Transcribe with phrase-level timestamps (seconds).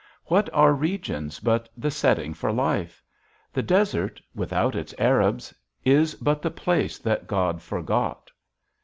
[0.25, 3.03] What are regions but the setting for life?
[3.53, 5.53] The desert, without its Arabs,
[5.85, 8.31] is but the place that God forgot.